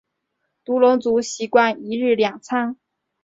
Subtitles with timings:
[0.65, 2.75] 独龙族习惯一日两餐。